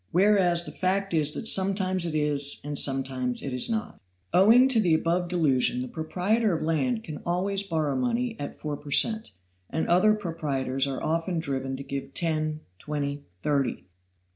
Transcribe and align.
Whereas 0.11 0.65
the 0.65 0.71
fact 0.71 1.13
is 1.13 1.33
that 1.33 1.47
sometimes 1.47 2.07
it 2.07 2.15
is 2.15 2.59
and 2.63 2.75
sometimes 2.79 3.43
it 3.43 3.53
is 3.53 3.69
not. 3.69 4.01
Owing 4.33 4.67
to 4.69 4.79
the 4.81 4.95
above 4.95 5.27
delusion 5.27 5.83
the 5.83 5.87
proprietor 5.87 6.57
of 6.57 6.63
land 6.63 7.03
can 7.03 7.19
always 7.23 7.61
borrow 7.61 7.95
money 7.95 8.35
at 8.39 8.57
four 8.57 8.77
per 8.77 8.89
cent, 8.89 9.29
and 9.69 9.87
other 9.87 10.15
proprietors 10.15 10.87
are 10.87 11.03
often 11.03 11.37
driven 11.37 11.75
to 11.77 11.83
give 11.83 12.15
ten 12.15 12.61
twenty 12.79 13.25
thirty. 13.43 13.85